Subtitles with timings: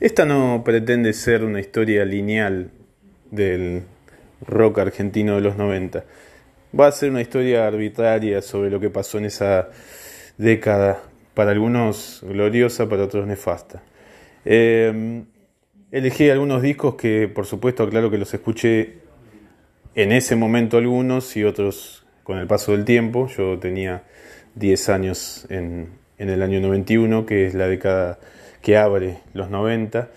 [0.00, 2.70] Esta no pretende ser una historia lineal
[3.30, 3.84] del
[4.44, 6.04] rock argentino de los 90.
[6.78, 9.68] Va a ser una historia arbitraria sobre lo que pasó en esa
[10.36, 11.00] década,
[11.34, 13.82] para algunos gloriosa, para otros nefasta.
[14.44, 15.22] Eh,
[15.92, 18.98] elegí algunos discos que, por supuesto, claro que los escuché
[19.94, 23.28] en ese momento algunos y otros con el paso del tiempo.
[23.28, 24.02] Yo tenía
[24.56, 25.88] 10 años en,
[26.18, 28.18] en el año 91, que es la década
[28.64, 30.08] que abre los 90.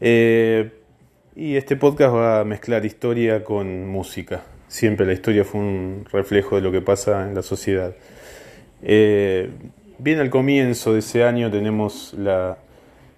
[0.00, 0.70] Eh,
[1.36, 4.42] y este podcast va a mezclar historia con música.
[4.68, 7.94] Siempre la historia fue un reflejo de lo que pasa en la sociedad.
[8.82, 9.50] Eh,
[9.98, 12.56] bien al comienzo de ese año tenemos la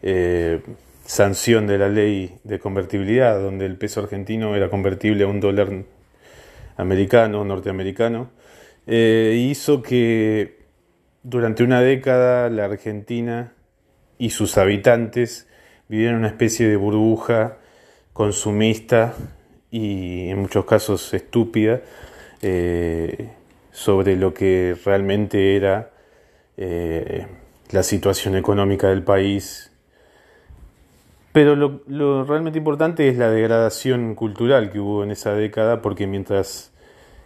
[0.03, 0.61] eh,
[1.07, 5.69] sanción de la ley de convertibilidad, donde el peso argentino era convertible a un dólar
[6.77, 8.31] americano, norteamericano,
[8.89, 10.59] hizo que
[11.23, 13.53] durante una década la Argentina
[14.19, 15.49] y sus habitantes
[15.89, 17.59] vivieron una especie de burbuja
[18.13, 19.15] consumista
[19.71, 21.81] y en muchos casos estúpida
[22.43, 23.31] eh,
[23.71, 25.91] sobre lo que realmente era
[26.57, 27.27] eh,
[27.71, 29.73] la situación económica del país.
[31.33, 36.07] Pero lo, lo, realmente importante es la degradación cultural que hubo en esa década, porque
[36.07, 36.73] mientras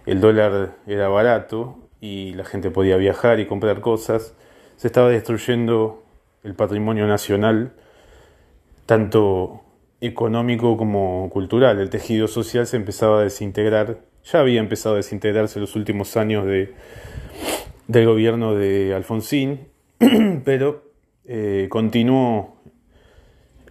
[0.06, 4.34] el dólar era barato y la gente podía viajar y comprar cosas,
[4.76, 6.05] se estaba destruyendo
[6.46, 7.72] el patrimonio nacional,
[8.86, 9.62] tanto
[10.00, 11.80] económico como cultural.
[11.80, 16.16] El tejido social se empezaba a desintegrar, ya había empezado a desintegrarse en los últimos
[16.16, 16.72] años de,
[17.88, 19.68] del gobierno de Alfonsín,
[20.44, 20.84] pero
[21.24, 22.56] eh, continuó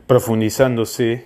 [0.06, 1.26] profundizándose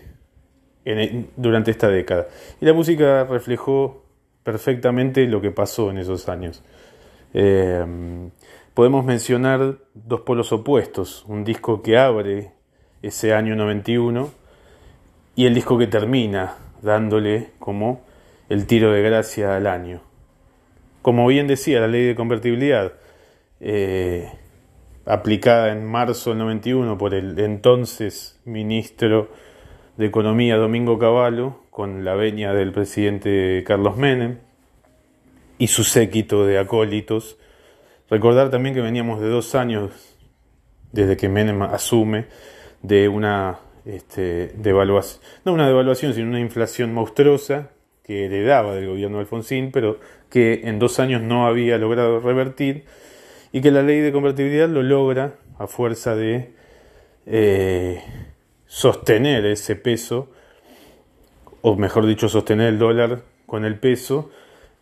[0.85, 2.27] en, durante esta década.
[2.61, 4.05] Y la música reflejó
[4.43, 6.63] perfectamente lo que pasó en esos años.
[7.33, 7.83] Eh,
[8.73, 12.51] podemos mencionar dos polos opuestos, un disco que abre
[13.01, 14.29] ese año 91
[15.35, 18.01] y el disco que termina dándole como
[18.49, 20.01] el tiro de gracia al año.
[21.01, 22.93] Como bien decía la ley de convertibilidad,
[23.61, 24.31] eh,
[25.05, 29.29] aplicada en marzo del 91 por el entonces ministro
[29.97, 34.39] de Economía Domingo Cavallo, con la veña del presidente Carlos Menem
[35.57, 37.37] y su séquito de acólitos,
[38.09, 39.91] Recordar también que veníamos de dos años
[40.91, 42.25] desde que Menem asume
[42.81, 47.69] de una este, devaluación, no una devaluación, sino una inflación monstruosa
[48.03, 49.99] que heredaba del gobierno de Alfonsín, pero
[50.29, 52.85] que en dos años no había logrado revertir
[53.51, 56.53] y que la ley de convertibilidad lo logra a fuerza de
[57.27, 58.01] eh,
[58.65, 60.31] sostener ese peso,
[61.61, 64.31] o mejor dicho, sostener el dólar con el peso,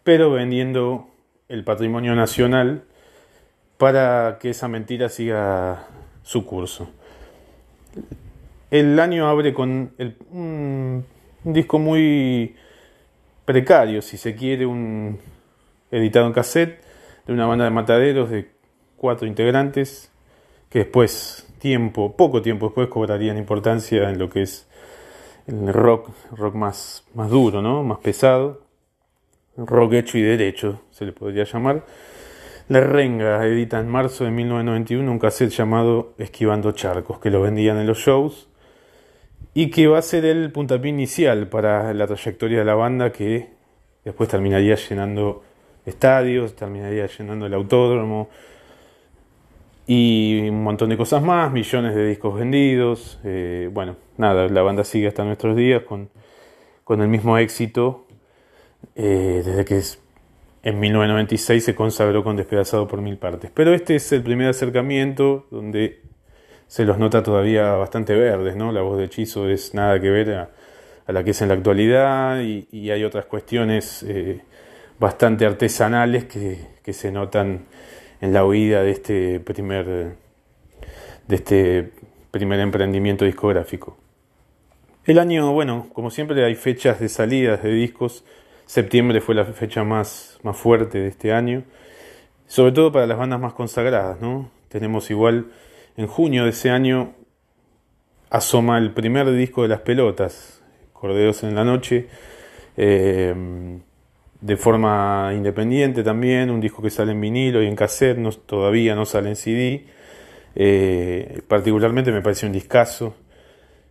[0.04, 1.10] pero vendiendo
[1.50, 2.84] el patrimonio nacional
[3.78, 5.88] para que esa mentira siga
[6.24, 6.90] su curso.
[8.70, 9.94] El año abre con
[10.32, 11.06] un,
[11.44, 12.56] disco muy
[13.46, 15.20] precario, si se quiere, un
[15.90, 16.82] editado en cassette
[17.26, 18.50] de una banda de mataderos de
[18.98, 20.12] cuatro integrantes
[20.70, 24.68] que después, tiempo, poco tiempo después, cobrarían importancia en lo que es
[25.48, 27.84] el rock, rock más, más duro, ¿no?
[27.84, 28.64] más pesado,
[29.56, 31.86] rock hecho y derecho, se le podría llamar.
[32.70, 37.78] La Renga edita en marzo de 1991 un cassette llamado Esquivando Charcos, que lo vendían
[37.78, 38.50] en los shows
[39.54, 43.52] y que va a ser el puntapié inicial para la trayectoria de la banda que
[44.04, 45.44] después terminaría llenando
[45.86, 48.28] estadios, terminaría llenando el autódromo
[49.86, 53.18] y un montón de cosas más, millones de discos vendidos.
[53.24, 56.10] Eh, bueno, nada, la banda sigue hasta nuestros días con,
[56.84, 58.08] con el mismo éxito
[58.94, 60.02] eh, desde que es
[60.68, 63.50] en 1996 se consagró con Despedazado por mil partes.
[63.54, 66.02] Pero este es el primer acercamiento donde
[66.68, 68.74] se los nota todavía bastante verdes, ¿no?
[68.74, 70.50] La voz de Hechizo es nada que ver a,
[71.08, 74.42] la que es en la actualidad y, hay otras cuestiones eh,
[75.00, 77.68] bastante artesanales que, que, se notan
[78.20, 81.94] en la huida de este primer, de este
[82.30, 83.96] primer emprendimiento discográfico.
[85.06, 88.26] El año, bueno, como siempre hay fechas de salidas de discos
[88.68, 91.64] Septiembre fue la fecha más, más fuerte de este año,
[92.46, 94.52] sobre todo para las bandas más consagradas, ¿no?
[94.68, 95.48] Tenemos igual
[95.96, 97.16] en junio de ese año
[98.30, 100.62] asoma el primer disco de las pelotas,
[100.92, 102.08] Corderos en la Noche,
[102.76, 103.34] eh,
[104.42, 109.06] de forma independiente también, un disco que sale en vinilo y en cassette, todavía no
[109.06, 109.86] sale en CD.
[110.56, 113.16] Eh, particularmente me parece un discazo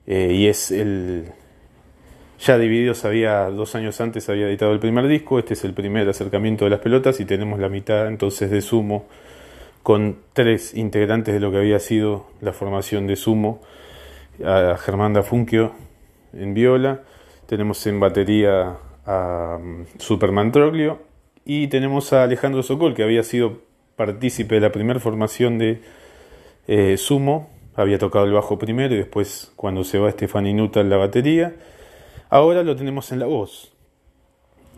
[0.07, 1.33] eh, y es el,
[2.39, 6.09] ya Divididos había, dos años antes había editado el primer disco, este es el primer
[6.09, 9.07] acercamiento de las pelotas y tenemos la mitad entonces de Sumo
[9.83, 13.61] con tres integrantes de lo que había sido la formación de Sumo.
[14.45, 15.73] A Germán Dafunquio
[16.35, 17.03] en viola,
[17.47, 20.99] tenemos en batería a mm, Superman Troglio
[21.45, 23.61] y tenemos a Alejandro Sokol, que había sido
[23.95, 25.81] partícipe de la primera formación de
[26.67, 30.91] eh, Sumo, había tocado el bajo primero y después cuando se va Stefan Inuta en
[30.91, 31.55] la batería.
[32.29, 33.73] Ahora lo tenemos en la voz.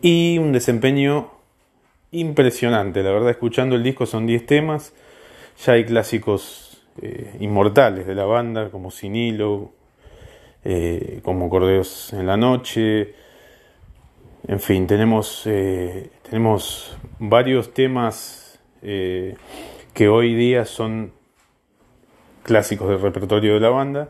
[0.01, 1.31] Y un desempeño
[2.11, 4.93] impresionante, la verdad, escuchando el disco son 10 temas,
[5.65, 9.71] ya hay clásicos eh, inmortales de la banda, como Sinilo,
[10.63, 13.13] eh, como Cordeos en la Noche,
[14.47, 21.11] en fin, tenemos, eh, tenemos varios temas que hoy día son
[22.43, 24.09] clásicos del repertorio de la banda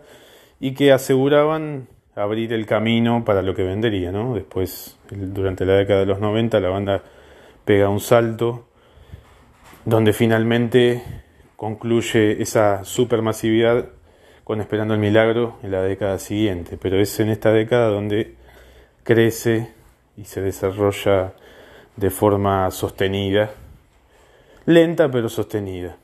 [0.60, 1.88] y que aseguraban
[2.20, 4.36] abrir el camino para lo que vendería, ¿no?
[4.36, 7.04] Después, durante la década de los 90, la banda
[7.64, 8.68] pega un salto
[9.86, 11.02] donde finalmente
[11.56, 13.90] concluye esa supermasividad
[14.44, 18.36] con Esperando el Milagro en la década siguiente, pero es en esta década donde
[19.04, 19.72] crece
[20.18, 21.34] y se desarrolla
[21.96, 23.52] de forma sostenida,
[24.66, 25.98] lenta pero sostenida.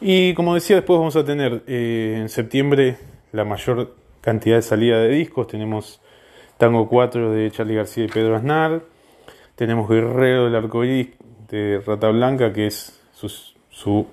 [0.00, 2.96] Y como decía, después vamos a tener eh, en septiembre
[3.32, 3.94] la mayor
[4.24, 6.00] cantidad de salida de discos, tenemos
[6.56, 8.80] Tango 4 de Charlie García y Pedro Aznar,
[9.54, 11.08] tenemos Guerrero del Arcoíris
[11.50, 14.06] de Rata Blanca, que es su,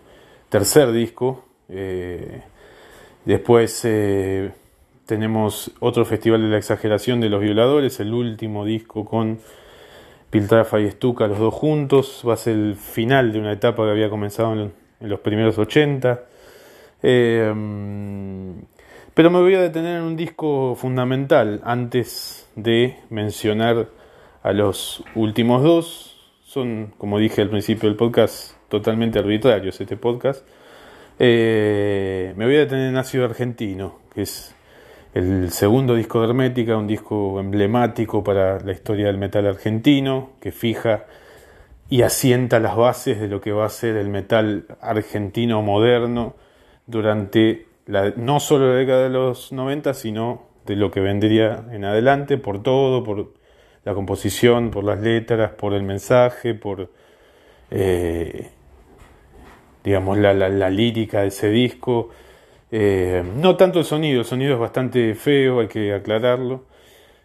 [0.49, 1.45] tercer disco.
[1.69, 2.41] Eh,
[3.23, 4.51] después eh,
[5.05, 9.39] tenemos otro Festival de la Exageración de los Violadores, el último disco con
[10.29, 12.23] Piltrafa y Estuca, los dos juntos.
[12.27, 16.21] Va a ser el final de una etapa que había comenzado en, los primeros 80.
[17.01, 17.53] Eh,
[19.13, 23.89] pero me voy a detener en un disco fundamental antes de mencionar
[24.43, 26.17] a los últimos dos.
[26.43, 30.47] Son, como dije al principio del podcast, totalmente arbitrarios este podcast.
[31.19, 34.55] Eh, me voy a detener en Ácido Argentino, que es
[35.13, 40.51] el segundo disco de Hermética, un disco emblemático para la historia del metal argentino, que
[40.51, 41.05] fija
[41.89, 46.35] y asienta las bases de lo que va a ser el metal argentino moderno
[46.87, 51.85] durante la, no solo la década de los 90, sino de lo que vendría en
[51.85, 53.33] adelante, por todo, por
[53.83, 56.89] la composición, por las letras, por el mensaje, por
[57.71, 58.49] eh,
[59.83, 62.09] digamos la, la, lírica de ese disco.
[62.71, 66.65] Eh, no tanto el sonido, el sonido es bastante feo, hay que aclararlo.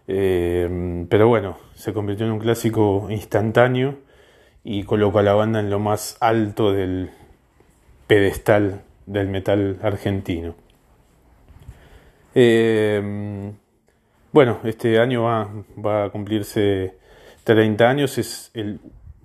[0.09, 3.97] Eh, pero bueno, se convirtió en un clásico instantáneo
[4.64, 7.11] y colocó a la banda en lo más alto del
[8.06, 10.55] pedestal del metal argentino.
[14.37, 16.93] Bueno, este año va, a cumplirse
[17.44, 18.81] 30 años, es el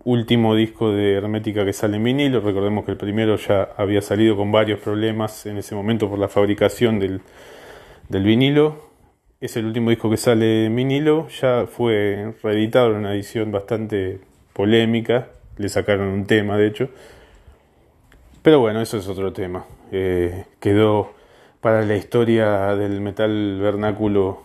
[0.06, 2.40] último disco de Hermética que sale en vinilo.
[2.40, 6.30] Recordemos que el primero ya había salido con varios problemas en ese momento por la
[6.30, 7.20] fabricación del,
[8.08, 8.90] vinilo.
[9.42, 14.22] Es el último disco que sale en vinilo, ya fue reeditado en una edición bastante
[14.54, 15.28] polémica,
[15.58, 16.90] le sacaron un tema de hecho.
[18.42, 19.66] Pero bueno, eso es otro tema.
[19.92, 21.14] Eh, quedó
[21.60, 24.42] para la historia del metal vernáculo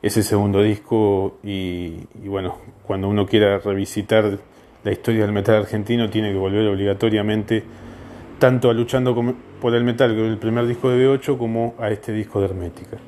[0.00, 2.56] ese segundo disco y, bueno,
[2.86, 4.38] cuando uno quiera revisitar
[4.82, 7.64] la historia del metal argentino tiene que volver obligatoriamente
[8.38, 9.14] tanto a Luchando
[9.60, 12.46] por el Metal, que es el primer disco de B8, como a este disco de
[12.46, 12.98] Hermética.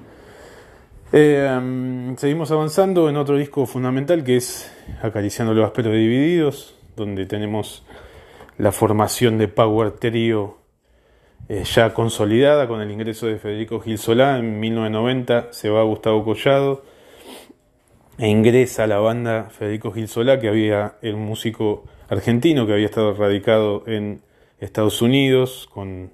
[1.12, 4.70] Eh, seguimos avanzando en otro disco fundamental que es
[5.02, 7.84] Acariciando los Asperos Divididos, donde tenemos
[8.58, 10.58] la formación de Power Trio
[11.48, 14.38] eh, ya consolidada con el ingreso de Federico Gil Solá.
[14.38, 16.82] En 1990 se va Gustavo Collado
[18.18, 22.86] e ingresa a la banda Federico Gil Solá, que había un músico argentino que había
[22.86, 24.22] estado radicado en
[24.58, 26.10] Estados Unidos, con,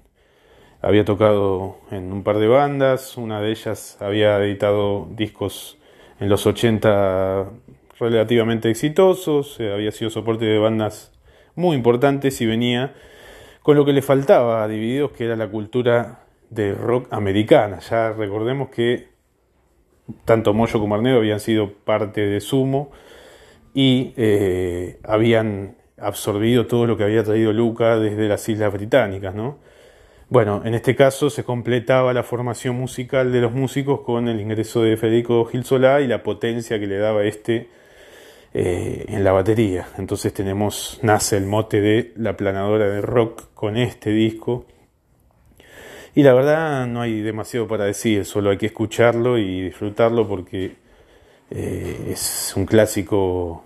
[0.81, 5.79] había tocado en un par de bandas, una de ellas había editado discos
[6.19, 7.49] en los 80
[7.99, 11.14] relativamente exitosos, eh, había sido soporte de bandas
[11.55, 12.93] muy importantes y venía
[13.61, 16.19] con lo que le faltaba a Divididos, que era la cultura
[16.49, 17.79] de rock americana.
[17.79, 19.09] Ya recordemos que
[20.23, 22.91] tanto Moyo como Arnedo habían sido parte de Sumo
[23.73, 29.57] y eh, habían absorbido todo lo que había traído Luca desde las Islas Británicas, ¿no?
[30.27, 34.81] Bueno, en este caso se completaba la formación musical de los músicos con el ingreso
[34.81, 37.69] de Federico Gil Solá y la potencia que le daba este
[38.57, 39.85] eh, en la batería.
[39.97, 44.65] Entonces tenemos, nace el mote de la planadora de rock con este disco.
[46.15, 50.77] Y la verdad no hay demasiado para decir, solo hay que escucharlo y disfrutarlo porque
[51.51, 53.65] eh, es un clásico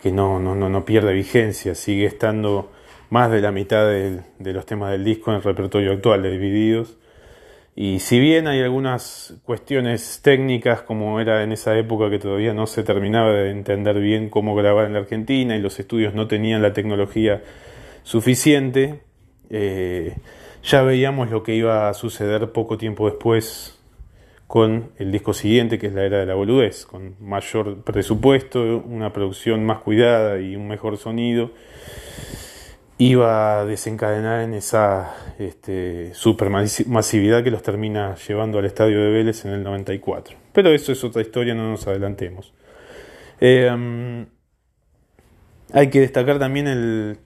[0.00, 2.70] que no, no, no, pierde vigencia, sigue estando
[3.10, 6.96] más de la mitad de, los temas del disco en el repertorio actual de Divididos
[7.78, 12.66] Y si bien hay algunas cuestiones técnicas, como era en esa época que todavía no
[12.66, 16.62] se terminaba de entender bien cómo grabar en la Argentina y los estudios no tenían
[16.62, 17.42] la tecnología
[18.02, 19.00] suficiente,
[19.50, 20.16] eh,
[20.64, 23.78] ya veíamos lo que iba a suceder poco tiempo después
[24.46, 29.12] con el disco siguiente, que es la era de la boludez, con mayor presupuesto, una
[29.12, 31.50] producción más cuidada y un mejor sonido
[32.98, 39.44] iba a desencadenar en esa este, supermasividad que los termina llevando al estadio de Vélez
[39.44, 40.36] en el 94.
[40.52, 42.54] Pero eso es otra historia, no nos adelantemos.
[43.40, 44.26] Eh,
[45.72, 47.18] hay que destacar también el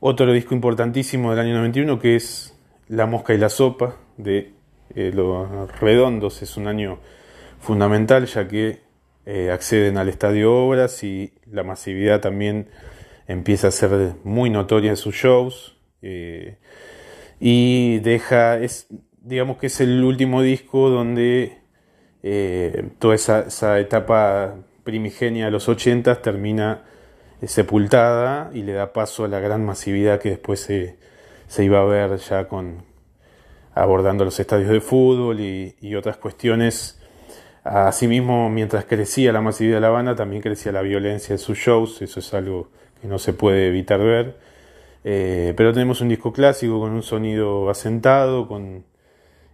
[0.00, 2.54] otro disco importantísimo del año 91 que es
[2.88, 4.52] La Mosca y la Sopa de
[4.94, 6.42] eh, Los Redondos.
[6.42, 6.98] Es un año
[7.60, 8.80] fundamental ya que
[9.26, 12.68] eh, acceden al estadio Obras y la masividad también
[13.26, 16.58] empieza a ser muy notoria en sus shows eh,
[17.40, 18.86] y deja, es,
[19.20, 21.58] digamos que es el último disco donde
[22.22, 26.84] eh, toda esa, etapa primigenia de los 80 termina
[27.40, 30.98] eh, sepultada y le da paso a la gran masividad que después se,
[31.46, 32.84] se iba a ver ya con
[33.74, 37.00] abordando los estadios de fútbol y, y otras cuestiones.
[37.64, 42.02] Asimismo, mientras crecía la masividad de La Habana, también crecía la violencia en sus shows,
[42.02, 42.70] eso es algo
[43.04, 44.36] no se puede evitar ver.
[45.04, 48.84] Eh, pero tenemos un disco clásico con un sonido asentado, con,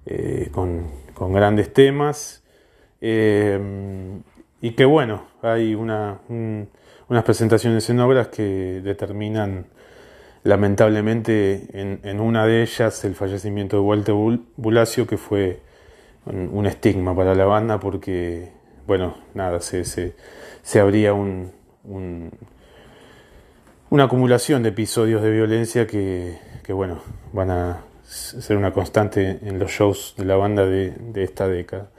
[0.07, 2.43] eh, con, grandes temas.
[3.01, 3.59] Eh,
[4.63, 9.67] y que bueno, hay una, unas presentaciones en obras que determinan
[10.43, 14.15] lamentablemente en, una de ellas el fallecimiento de Walter
[14.57, 15.61] Bulacio, que fue
[16.27, 18.51] un, estigma para la banda porque,
[18.87, 20.15] bueno, nada, se, se,
[20.63, 21.53] se abría un
[23.91, 29.73] una acumulación de episodios de violencia que, bueno, van a ser una constante en los
[29.73, 31.91] shows de la banda de, esta década.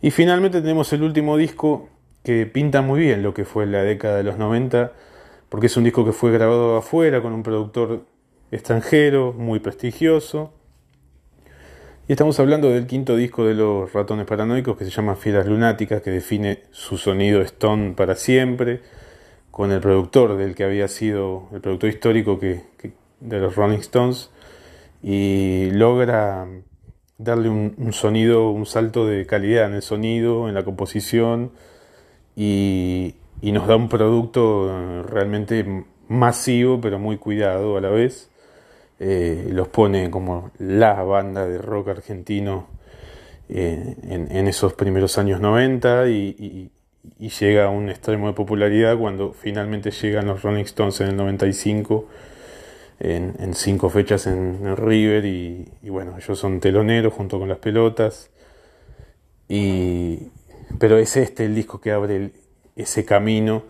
[0.00, 1.90] Y finalmente tenemos el último disco
[2.22, 4.92] que pinta muy bien lo que fue la década de los 90,
[5.50, 8.06] porque es un disco que fue grabado afuera con un productor
[8.50, 10.54] extranjero muy prestigioso.
[12.08, 16.00] Y estamos hablando del quinto disco de los ratones paranoicos que se llama Fieras Lunáticas,
[16.00, 18.80] que define su sonido Stone para siempre
[19.50, 22.62] con el productor del que había sido el productor histórico que,
[23.20, 24.30] de los Rolling Stones
[25.02, 26.46] y logra
[27.18, 31.52] darle un, sonido, un salto de calidad en el sonido, en la composición
[32.36, 38.30] y, nos da un producto realmente masivo pero muy cuidado a la vez.
[39.02, 42.66] Eh, los pone como la banda de rock argentino
[43.48, 46.70] eh, en, esos primeros años 90 y, y
[47.18, 52.08] llega a un extremo de popularidad cuando finalmente llegan los Rolling Stones en el 95
[53.00, 58.30] en, cinco fechas en, River y, bueno, ellos son teloneros junto con las pelotas.
[59.48, 60.28] Y,
[60.78, 62.32] pero es este el disco que abre
[62.76, 63.64] ese camino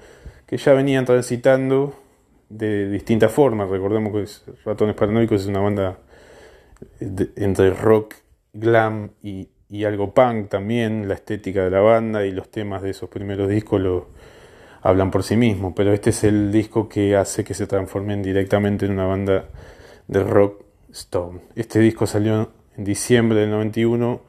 [0.47, 1.95] que ya venían transitando
[2.49, 5.99] de distintas formas, recordemos que Ratones Paranoicos es una banda
[6.99, 8.17] entre rock,
[8.53, 12.91] glam y, y algo punk también, la estética de la banda y los temas de
[12.91, 14.09] esos primeros discos lo
[14.83, 18.87] hablan por sí mismos, pero este es el disco que hace que se transformen directamente
[18.87, 19.45] en una banda
[20.09, 21.41] de rock stone.
[21.55, 24.21] Este disco salió en diciembre del 91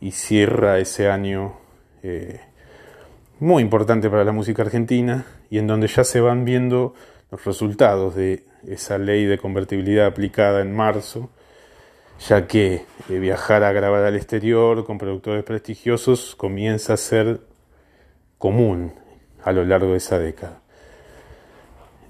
[0.00, 1.54] y cierra ese año
[2.02, 2.40] eh,
[3.38, 6.94] muy importante para la música argentina y en donde ya se van viendo
[7.30, 11.30] los resultados de esa ley de convertibilidad aplicada en marzo
[12.28, 17.40] ya que eh, viajar a grabar al exterior con productores prestigiosos comienza a ser
[18.38, 18.92] común
[19.42, 20.62] a lo largo de esa década.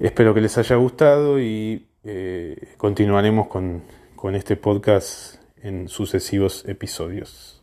[0.00, 7.61] Espero que les haya gustado y eh, continuaremos con este podcast en sucesivos episodios.